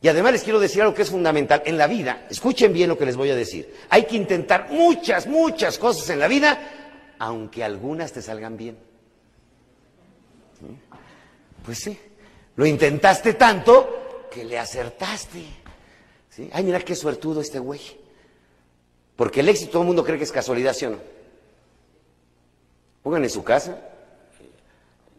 [0.00, 1.62] Y además les quiero decir algo que es fundamental.
[1.66, 3.76] En la vida, escuchen bien lo que les voy a decir.
[3.90, 8.78] Hay que intentar muchas, muchas cosas en la vida, aunque algunas te salgan bien.
[11.62, 11.98] Pues sí,
[12.56, 15.60] lo intentaste tanto que le acertaste.
[16.52, 17.80] Ay, mira qué suertudo este güey.
[19.16, 20.98] Porque el éxito todo el mundo cree que es casualidad, ¿sí o no?
[23.02, 23.78] Pongan en su casa,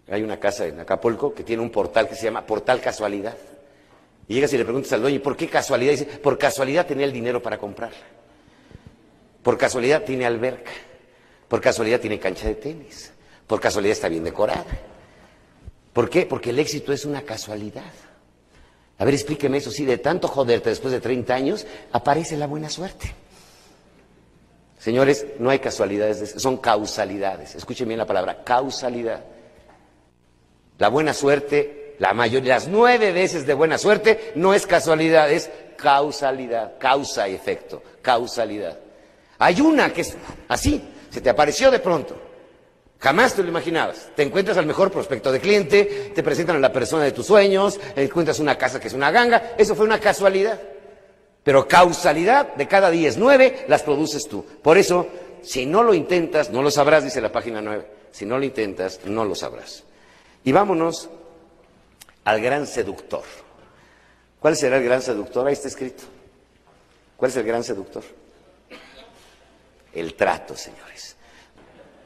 [0.09, 3.37] hay una casa en Acapulco que tiene un portal que se llama Portal Casualidad.
[4.27, 5.93] Y llegas y le preguntas al dueño, ¿por qué casualidad?
[5.93, 7.97] Y dice, por casualidad tenía el dinero para comprarla.
[9.43, 10.71] Por casualidad tiene alberca.
[11.47, 13.11] Por casualidad tiene cancha de tenis.
[13.45, 14.65] Por casualidad está bien decorada.
[15.91, 16.25] ¿Por qué?
[16.25, 17.91] Porque el éxito es una casualidad.
[18.97, 19.71] A ver, explíqueme eso.
[19.71, 23.13] Si de tanto joderte después de 30 años, aparece la buena suerte.
[24.77, 27.55] Señores, no hay casualidades, son causalidades.
[27.55, 29.23] Escuchen bien la palabra, causalidad.
[30.77, 35.49] La buena suerte, la mayoría, las nueve veces de buena suerte, no es casualidad, es
[35.77, 38.77] causalidad, causa y efecto, causalidad.
[39.39, 40.15] Hay una que es
[40.47, 42.32] así, se te apareció de pronto.
[43.03, 44.11] Jamás te lo imaginabas.
[44.15, 47.77] Te encuentras al mejor prospecto de cliente, te presentan a la persona de tus sueños,
[47.97, 49.55] encuentras una casa que es una ganga.
[49.57, 50.57] Eso fue una casualidad.
[51.43, 54.45] Pero causalidad de cada diez, nueve las produces tú.
[54.61, 55.09] Por eso,
[55.41, 57.85] si no lo intentas, no lo sabrás, dice la página nueve.
[58.13, 59.83] Si no lo intentas, no lo sabrás.
[60.45, 61.09] Y vámonos
[62.23, 63.23] al gran seductor.
[64.39, 65.45] ¿Cuál será el gran seductor?
[65.45, 66.03] Ahí está escrito.
[67.17, 68.03] ¿Cuál es el gran seductor?
[69.93, 71.17] El trato, señores.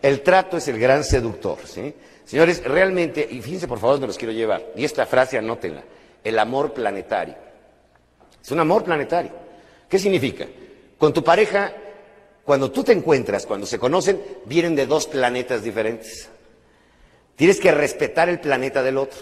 [0.08, 1.94] El trato es el gran seductor, ¿sí?
[2.24, 5.84] Señores, realmente, y fíjense por favor donde los quiero llevar, y esta frase anótenla,
[6.24, 7.36] el amor planetario.
[8.42, 9.32] Es un amor planetario.
[9.90, 10.46] ¿Qué significa?
[10.98, 11.74] Con tu pareja,
[12.46, 16.30] cuando tú te encuentras, cuando se conocen, vienen de dos planetas diferentes.
[17.36, 19.20] Tienes que respetar el planeta del otro,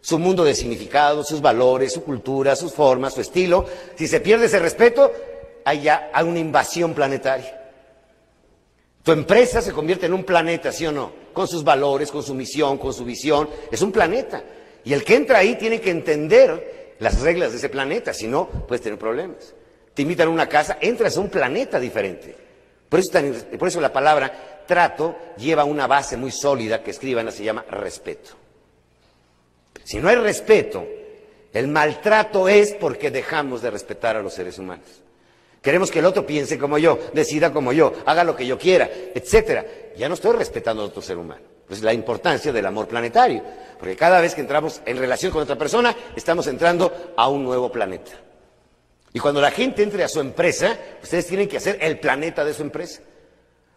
[0.00, 3.66] su mundo de significado, sus valores, su cultura, sus formas, su estilo.
[3.96, 5.10] Si se pierde ese respeto,
[5.64, 7.59] hay ya una invasión planetaria.
[9.10, 11.10] Tu empresa se convierte en un planeta, ¿sí o no?
[11.32, 13.50] Con sus valores, con su misión, con su visión.
[13.68, 14.40] Es un planeta.
[14.84, 18.48] Y el que entra ahí tiene que entender las reglas de ese planeta, si no,
[18.68, 19.52] puedes tener problemas.
[19.94, 22.36] Te invitan a una casa, entras a un planeta diferente.
[22.88, 23.10] Por eso,
[23.58, 28.30] por eso la palabra trato lleva una base muy sólida que escriban, se llama respeto.
[29.82, 30.86] Si no hay respeto,
[31.52, 35.02] el maltrato es porque dejamos de respetar a los seres humanos.
[35.62, 38.90] Queremos que el otro piense como yo, decida como yo, haga lo que yo quiera,
[39.14, 39.66] etcétera.
[39.96, 41.42] Ya no estoy respetando a otro ser humano.
[41.66, 43.44] Pues la importancia del amor planetario,
[43.78, 47.70] porque cada vez que entramos en relación con otra persona, estamos entrando a un nuevo
[47.70, 48.10] planeta.
[49.12, 52.54] Y cuando la gente entre a su empresa, ustedes tienen que hacer el planeta de
[52.54, 53.02] su empresa.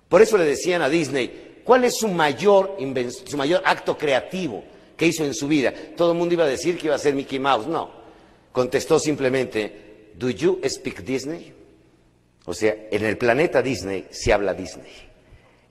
[0.08, 2.78] Por eso le decían a Disney, ¿cuál es su mayor,
[3.26, 4.64] su mayor acto creativo
[4.96, 5.74] que hizo en su vida?
[5.98, 7.68] Todo el mundo iba a decir que iba a ser Mickey Mouse.
[7.68, 7.92] No.
[8.52, 11.54] Contestó simplemente, ¿Do you speak Disney?
[12.46, 14.92] O sea, en el planeta Disney se habla Disney.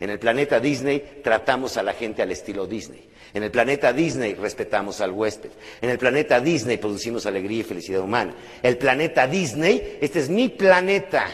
[0.00, 3.08] En el planeta Disney tratamos a la gente al estilo Disney.
[3.34, 5.50] En el planeta Disney respetamos al huésped.
[5.80, 8.34] En el planeta Disney producimos alegría y felicidad humana.
[8.62, 11.26] El planeta Disney, este es mi planeta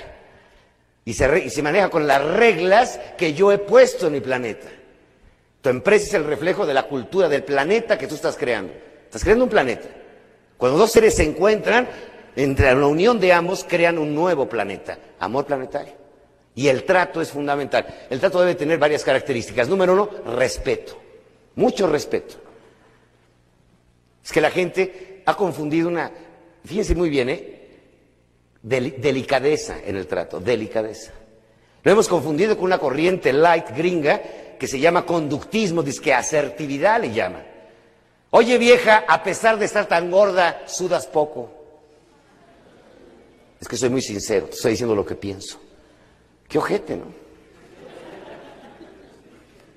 [1.08, 4.68] y se, maneja con las reglas que yo he puesto en mi planeta.
[5.62, 8.74] Tu empresa es el reflejo de la cultura del planeta que tú estás creando.
[9.06, 9.88] Estás creando un planeta.
[10.58, 11.88] Cuando dos seres se encuentran,
[12.38, 15.94] entre la unión de ambos crean un nuevo planeta, amor planetario.
[16.54, 17.84] Y el trato es fundamental.
[18.08, 19.68] El trato debe tener varias características.
[19.68, 20.96] Número uno, respeto.
[21.56, 22.36] Mucho respeto.
[24.24, 26.12] Es que la gente ha confundido una,
[26.64, 27.54] fíjense muy bien, ¿eh?
[28.62, 31.10] delicadeza en el trato, delicadeza.
[31.82, 34.22] Lo hemos confundido con una corriente light gringa
[34.56, 37.42] que se llama conductismo, dice que asertividad le llama.
[38.30, 41.57] Oye vieja, a pesar de estar tan gorda, sudas poco.
[43.60, 45.60] Es que soy muy sincero, te estoy diciendo lo que pienso.
[46.48, 47.06] Qué ojete, ¿no?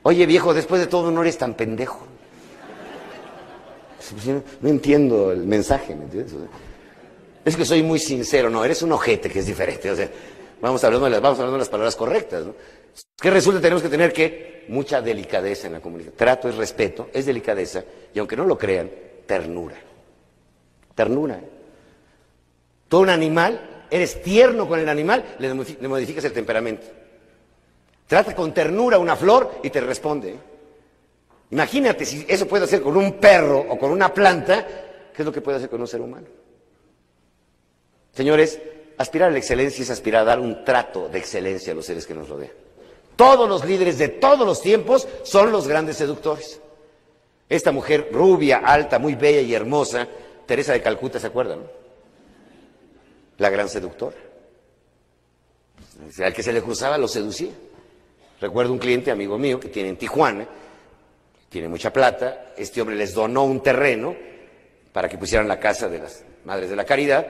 [0.04, 2.08] Oye viejo, después de todo no eres tan pendejo.
[4.62, 6.34] No entiendo el mensaje, ¿me entiendes?
[7.46, 9.90] Es que soy muy sincero, no, eres un ojete que es diferente.
[9.90, 10.10] O sea,
[10.60, 12.56] vamos hablando de las, vamos hablando de las palabras correctas, ¿no?
[13.20, 13.62] ¿Qué resulta?
[13.62, 16.18] Tenemos que tener que mucha delicadeza en la comunicación.
[16.18, 18.90] Trato es respeto, es delicadeza, y aunque no lo crean,
[19.26, 19.78] ternura.
[20.96, 21.40] Ternura.
[22.88, 26.88] Todo un animal, eres tierno con el animal, le modificas el temperamento.
[28.12, 30.32] Trata con ternura una flor y te responde.
[30.32, 30.40] ¿eh?
[31.52, 34.66] Imagínate si eso puede hacer con un perro o con una planta,
[35.16, 36.28] ¿qué es lo que puede hacer con un ser humano?
[38.14, 38.60] Señores,
[38.98, 42.06] aspirar a la excelencia es aspirar a dar un trato de excelencia a los seres
[42.06, 42.52] que nos rodean.
[43.16, 46.60] Todos los líderes de todos los tiempos son los grandes seductores.
[47.48, 50.06] Esta mujer rubia, alta, muy bella y hermosa,
[50.46, 51.60] Teresa de Calcuta, ¿se acuerdan?
[53.42, 54.16] La gran seductora.
[56.24, 57.50] Al que se le cruzaba lo seducía.
[58.40, 60.46] Recuerdo un cliente, amigo mío, que tiene en Tijuana,
[61.50, 64.16] tiene mucha plata, este hombre les donó un terreno
[64.94, 67.26] para que pusieran la casa de las Madres de la Caridad,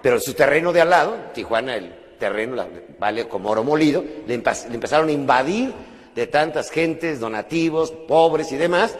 [0.00, 2.66] pero su terreno de al lado, Tijuana, el terreno
[2.98, 5.74] vale como oro molido, le, empezaron a invadir
[6.14, 8.96] de tantas gentes, donativos, pobres y demás.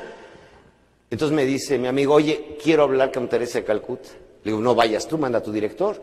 [1.10, 4.10] Entonces me dice mi amigo, oye, quiero hablar con Teresa de Calcuta.
[4.44, 6.00] Le digo, no vayas tú, manda a tu director.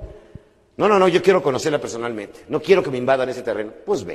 [0.78, 2.46] No, no, no, yo quiero conocerla personalmente.
[2.48, 3.74] No quiero que me invadan ese terreno.
[3.86, 4.14] Pues ve.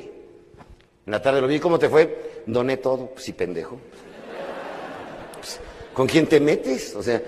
[1.05, 2.43] En la tarde lo vi, ¿cómo te fue?
[2.47, 3.07] Doné todo.
[3.09, 3.79] Pues sí, pendejo.
[5.39, 5.61] Pues,
[5.93, 6.95] ¿Con quién te metes?
[6.95, 7.21] O sea,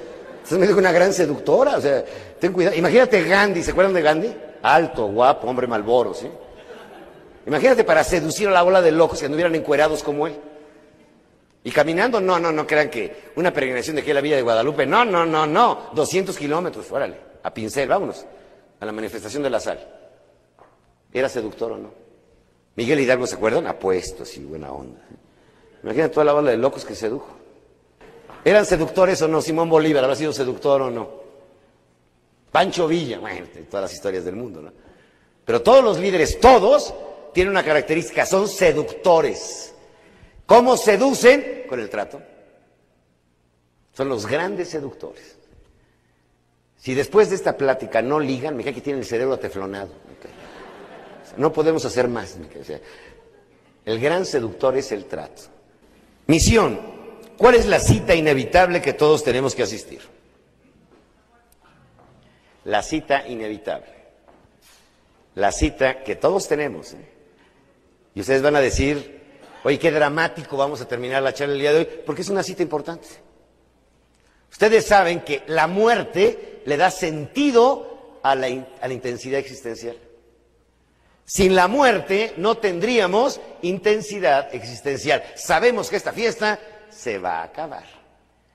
[0.43, 1.77] estás me dijo una gran seductora.
[1.77, 2.05] O sea,
[2.39, 2.77] ten cuidado.
[2.77, 4.35] Imagínate Gandhi, ¿se acuerdan de Gandhi?
[4.63, 6.29] Alto, guapo, hombre malboro, ¿sí?
[7.47, 10.35] Imagínate para seducir a la ola de locos que anduvieran encuerados como él.
[11.65, 14.43] Y caminando, no, no, no crean que una peregrinación de aquí a la Villa de
[14.43, 18.27] Guadalupe, no, no, no, no, 200 kilómetros, órale, a pincel, vámonos,
[18.81, 19.79] a la manifestación de la sal.
[21.13, 21.91] ¿Era seductor o no?
[22.77, 23.67] Miguel Hidalgo, ¿se acuerdan?
[23.67, 25.01] Apuesto, sí, buena onda.
[25.83, 27.29] Imagínate toda la ola de locos que sedujo.
[28.45, 29.41] ¿Eran seductores o no?
[29.41, 31.09] Simón Bolívar, ¿habrá sido seductor o no?
[32.51, 34.73] Pancho Villa, bueno, todas las historias del mundo, ¿no?
[35.45, 36.95] Pero todos los líderes, todos,
[37.33, 39.75] tienen una característica, son seductores.
[40.47, 41.65] ¿Cómo seducen?
[41.69, 42.21] Con el trato.
[43.93, 45.37] Son los grandes seductores.
[46.85, 49.89] Si después de esta plática no ligan, me cae que tienen el cerebro ateflonado.
[51.39, 52.37] No podemos hacer más.
[53.87, 55.45] el gran seductor es el trato.
[56.27, 56.93] Misión.
[57.39, 60.03] ¿Cuál es la cita inevitable que todos tenemos que asistir?
[62.65, 63.93] la cita inevitable,
[65.35, 66.95] la cita que todos tenemos.
[66.95, 67.09] ¿eh?
[68.15, 69.21] Y ustedes van a decir,
[69.65, 72.43] oye, qué dramático vamos a terminar la charla el día de hoy, porque es una
[72.43, 73.09] cita importante.
[74.51, 79.97] Ustedes saben que la muerte le da sentido a la, intensidad existencial.
[81.25, 85.23] Sin la muerte no tendríamos intensidad existencial.
[85.37, 86.59] Sabemos que esta fiesta
[86.91, 87.85] se va a acabar.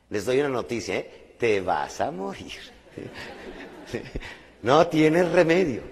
[0.09, 1.35] Les doy una noticia, ¿eh?
[1.37, 2.59] te vas a morir.
[4.61, 5.83] No tiene remedio.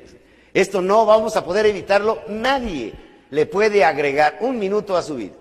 [0.54, 2.22] Esto no vamos a poder evitarlo.
[2.28, 2.94] Nadie
[3.30, 5.36] le puede agregar un minuto a su vida.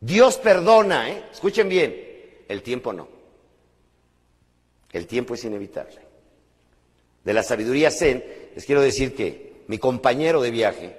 [0.00, 1.24] Dios perdona, ¿eh?
[1.30, 1.94] escuchen bien,
[2.48, 3.17] el tiempo no.
[4.92, 5.98] El tiempo es inevitable.
[7.24, 8.24] De la sabiduría zen,
[8.54, 10.96] les quiero decir que mi compañero de viaje,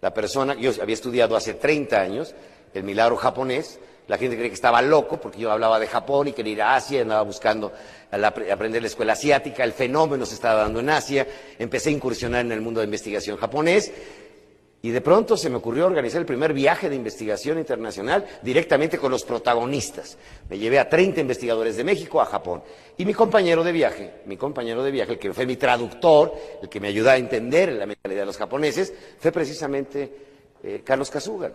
[0.00, 2.34] la persona, yo había estudiado hace 30 años
[2.74, 6.32] el milagro japonés, la gente cree que estaba loco porque yo hablaba de Japón y
[6.32, 7.72] quería ir a Asia, andaba buscando
[8.10, 11.26] aprender la escuela asiática, el fenómeno se estaba dando en Asia,
[11.58, 13.92] empecé a incursionar en el mundo de investigación japonés
[14.80, 19.10] y de pronto se me ocurrió organizar el primer viaje de investigación internacional directamente con
[19.10, 20.16] los protagonistas.
[20.48, 22.62] Me llevé a 30 investigadores de México a Japón.
[22.96, 26.68] Y mi compañero de viaje, mi compañero de viaje, el que fue mi traductor, el
[26.68, 30.12] que me ayudó a entender la mentalidad de los japoneses, fue precisamente
[30.62, 31.52] eh, Carlos Kazuga.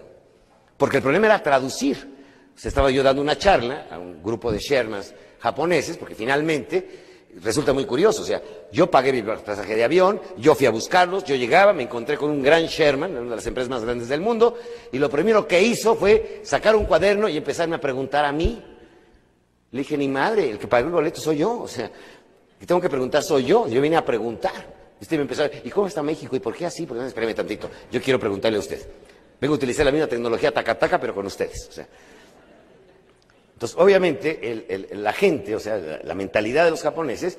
[0.76, 2.24] Porque el problema era traducir
[2.56, 7.74] se estaba yo dando una charla a un grupo de Shermans japoneses, porque finalmente resulta
[7.74, 8.42] muy curioso, o sea,
[8.72, 12.30] yo pagué mi pasaje de avión, yo fui a buscarlos, yo llegaba, me encontré con
[12.30, 14.58] un gran Sherman, una de las empresas más grandes del mundo,
[14.92, 18.62] y lo primero que hizo fue sacar un cuaderno y empezarme a preguntar a mí.
[19.72, 21.90] Le dije, ni madre, el que pagó el boleto soy yo, o sea,
[22.60, 24.84] que tengo que preguntar soy yo, yo vine a preguntar.
[25.02, 26.36] Usted me empezó a ¿y cómo está México?
[26.36, 26.86] ¿Y por qué así?
[26.86, 28.80] Porque no, espérame tantito, yo quiero preguntarle a usted.
[29.42, 31.68] Vengo a utilizar la misma tecnología taca-taca, pero con ustedes.
[31.70, 31.88] O sea,
[33.64, 37.38] entonces, obviamente, la gente, o sea, la, mentalidad de los japoneses,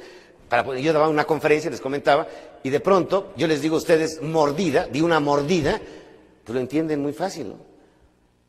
[0.48, 2.26] para, yo daba una conferencia, les comentaba,
[2.62, 5.78] y de pronto yo les digo a ustedes mordida, di una mordida,
[6.42, 7.58] pues lo entienden muy fácil, ¿no?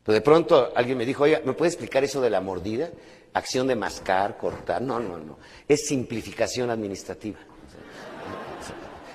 [0.02, 2.88] Pero de pronto alguien me dijo, oye, ¿me puede explicar eso de la mordida?
[3.34, 4.80] Acción de mascar, cortar.
[4.80, 5.38] No, no, no.
[5.68, 7.40] Es simplificación administrativa.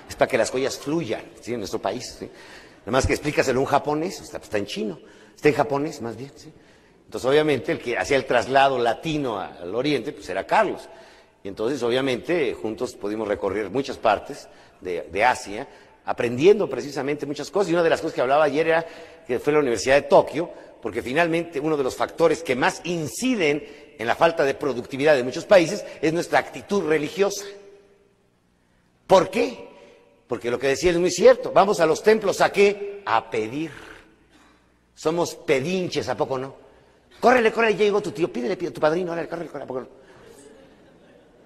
[0.08, 1.54] Es para que las joyas fluyan ¿sí?
[1.54, 2.14] en nuestro país.
[2.16, 2.26] ¿sí?
[2.82, 5.00] Nada más que explícaselo a un japonés, está, está en chino.
[5.34, 6.30] Está en japonés, más bien.
[6.36, 6.52] ¿sí?
[7.12, 10.88] Entonces, obviamente, el que hacía el traslado latino al oriente, pues era Carlos.
[11.44, 14.48] Y entonces, obviamente, juntos pudimos recorrer muchas partes
[14.80, 15.68] de, Asia,
[16.06, 17.68] aprendiendo precisamente muchas cosas.
[17.68, 18.86] Y una de las cosas que hablaba ayer era
[19.26, 20.48] que fue la Universidad de Tokio,
[20.80, 25.22] porque finalmente uno de los factores que más inciden en la falta de productividad de
[25.22, 27.44] muchos países es nuestra actitud religiosa.
[29.06, 29.68] ¿Por qué?
[30.26, 31.52] Porque lo que decía es muy cierto.
[31.52, 33.02] Vamos a los templos a qué?
[33.04, 33.70] A pedir.
[34.94, 36.61] Somos pedinches, ¿a poco no?
[37.22, 39.80] Córrele, córrele, ya llegó tu tío, pídele, pídele tu padrino, órale, córrele, córrele, ¿a poco
[39.82, 39.88] no?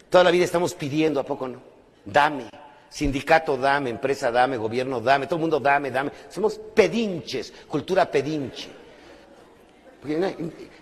[0.09, 1.61] Toda la vida estamos pidiendo, ¿a poco no?
[2.03, 2.49] Dame.
[2.89, 6.13] Sindicato dame, empresa dame, gobierno dame, todo el mundo dame, dame.
[6.31, 8.71] Somos pedinches, cultura pedinche.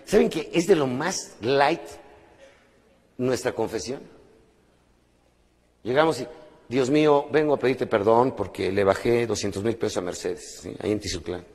[0.05, 1.81] ¿Saben que es de lo más light
[3.17, 3.99] nuestra confesión?
[5.83, 6.27] Llegamos y,
[6.69, 10.93] Dios mío, vengo a pedirte perdón porque le bajé 200 mil pesos a Mercedes, ahí
[10.93, 11.54] en Tizuclán.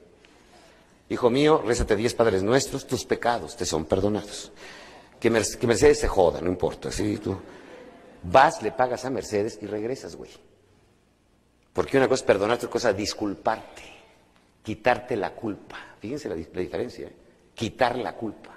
[1.10, 4.52] Hijo mío, rézate diez padres nuestros, tus pecados te son perdonados.
[5.18, 6.92] Que, Mercedes se joda, no importa.
[6.92, 7.18] ¿sí?
[7.18, 7.36] Tú
[8.22, 10.30] vas, le pagas a Mercedes y regresas, güey.
[11.72, 13.82] Porque una cosa es perdonar, otra cosa es disculparte,
[14.62, 15.76] quitarte la culpa.
[15.98, 17.16] Fíjense la, diferencia, ¿eh?
[17.54, 18.56] quitar la culpa.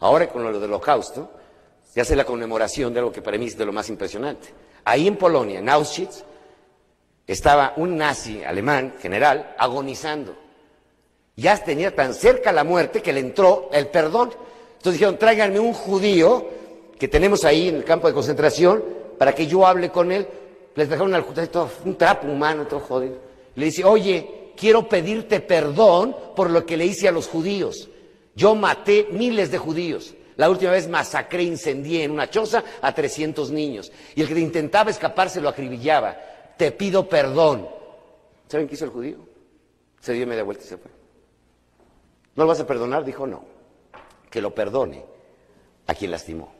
[0.00, 1.32] Ahora con lo del holocausto,
[1.90, 4.48] se hace la conmemoración de algo que para mí es de lo más impresionante.
[4.84, 6.24] Ahí en Polonia, en Auschwitz,
[7.26, 10.43] estaba un nazi alemán, general, agonizando.
[11.36, 14.30] Ya tenía tan cerca la muerte que le entró el perdón.
[14.76, 16.46] Entonces dijeron, tráiganme un judío
[16.98, 18.84] que tenemos ahí en el campo de concentración
[19.18, 20.26] para que yo hable con él.
[20.74, 23.16] Les dejaron al judío un trapo humano, todo jodido.
[23.54, 27.88] Le dice, oye, quiero pedirte perdón por lo que le hice a los judíos.
[28.34, 30.14] Yo maté miles de judíos.
[30.36, 33.92] La última vez masacré, incendié en una choza a 300 niños.
[34.16, 36.16] Y el que intentaba escaparse lo acribillaba.
[36.56, 37.68] Te pido perdón.
[38.48, 39.18] ¿Saben qué hizo el judío?
[40.00, 40.93] Se dio media vuelta y se fue.
[42.36, 43.04] ¿No lo vas a perdonar?
[43.04, 43.44] Dijo no.
[44.30, 45.04] Que lo perdone
[45.86, 46.52] a quien lastimó.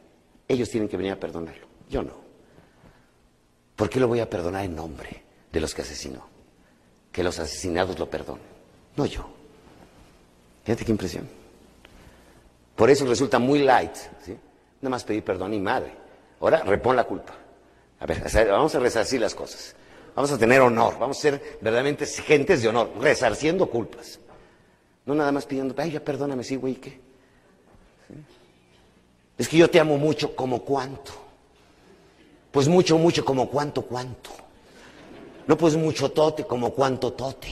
[0.47, 1.67] Ellos tienen que venir a perdonarlo.
[1.89, 2.13] Yo no.
[3.77, 6.27] ¿Por qué lo voy a perdonar en nombre de los que asesinó?
[7.11, 8.45] Que los asesinados lo perdonen.
[8.97, 9.29] No yo.
[10.65, 11.29] Fíjate qué impresión.
[12.77, 13.95] Por eso resulta muy light.
[14.25, 14.37] ¿sí?
[14.81, 15.93] Nada más pedir perdón y madre.
[16.41, 17.35] Ahora repon la culpa.
[18.01, 19.75] A ver, vamos a resarcir las cosas.
[20.15, 20.99] Vamos a tener honor.
[20.99, 24.21] Vamos a ser verdaderamente gentes de honor, resarciendo culpas.
[25.07, 27.01] No nada más pidiendo, ay, ya perdóname, sí, güey, ¿qué?
[29.37, 31.13] Es que yo te amo mucho, como cuánto.
[32.51, 34.31] Pues mucho, mucho, como cuánto, cuánto.
[35.47, 37.49] No, pues mucho tote, como cuánto tote.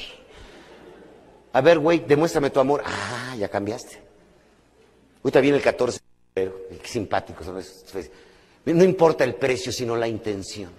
[1.52, 2.82] A ver, güey, demuéstrame tu amor.
[2.86, 4.00] Ah, ya cambiaste.
[5.22, 7.44] Ahorita viene el 14 de febrero, qué simpático.
[8.66, 10.70] No importa el precio, sino la intención.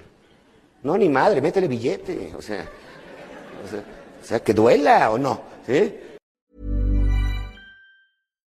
[0.82, 2.34] No, ni madre, métele billete.
[2.36, 2.68] O sea,
[3.64, 3.84] o sea,
[4.22, 5.42] o sea que duela o no.
[5.68, 5.94] ¿sí?